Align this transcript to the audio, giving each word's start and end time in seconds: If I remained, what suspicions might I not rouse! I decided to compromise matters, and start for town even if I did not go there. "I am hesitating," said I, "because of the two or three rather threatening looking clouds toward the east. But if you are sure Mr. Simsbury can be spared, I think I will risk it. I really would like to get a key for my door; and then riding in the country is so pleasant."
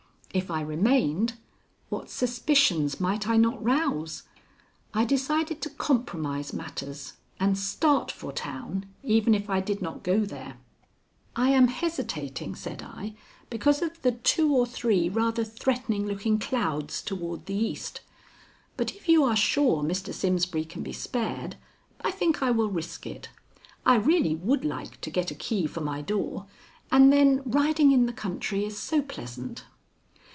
If 0.33 0.49
I 0.49 0.61
remained, 0.61 1.33
what 1.89 2.09
suspicions 2.09 3.01
might 3.01 3.27
I 3.27 3.35
not 3.35 3.61
rouse! 3.61 4.23
I 4.93 5.03
decided 5.03 5.61
to 5.61 5.69
compromise 5.69 6.53
matters, 6.53 7.15
and 7.37 7.57
start 7.57 8.09
for 8.13 8.31
town 8.31 8.85
even 9.03 9.35
if 9.35 9.49
I 9.49 9.59
did 9.59 9.81
not 9.81 10.03
go 10.03 10.23
there. 10.23 10.55
"I 11.35 11.49
am 11.49 11.67
hesitating," 11.67 12.55
said 12.55 12.81
I, 12.81 13.13
"because 13.49 13.81
of 13.81 14.01
the 14.03 14.13
two 14.13 14.53
or 14.55 14.65
three 14.65 15.09
rather 15.09 15.43
threatening 15.43 16.07
looking 16.07 16.39
clouds 16.39 17.01
toward 17.01 17.45
the 17.45 17.53
east. 17.55 17.99
But 18.77 18.91
if 18.95 19.09
you 19.09 19.25
are 19.25 19.35
sure 19.35 19.83
Mr. 19.83 20.13
Simsbury 20.13 20.63
can 20.63 20.81
be 20.81 20.93
spared, 20.93 21.57
I 21.99 22.09
think 22.09 22.41
I 22.41 22.51
will 22.51 22.69
risk 22.71 23.05
it. 23.05 23.27
I 23.85 23.95
really 23.95 24.35
would 24.35 24.63
like 24.63 25.01
to 25.01 25.09
get 25.11 25.29
a 25.31 25.35
key 25.35 25.67
for 25.67 25.81
my 25.81 26.01
door; 26.01 26.45
and 26.89 27.11
then 27.11 27.41
riding 27.43 27.91
in 27.91 28.05
the 28.05 28.13
country 28.13 28.63
is 28.63 28.79
so 28.79 29.01
pleasant." 29.01 29.65